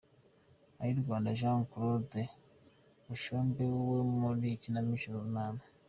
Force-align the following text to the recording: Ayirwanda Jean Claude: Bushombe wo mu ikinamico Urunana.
Ayirwanda 0.81 1.37
Jean 1.39 1.59
Claude: 1.71 2.21
Bushombe 3.07 3.63
wo 3.87 3.99
mu 4.19 4.29
ikinamico 4.53 5.05
Urunana. 5.09 5.61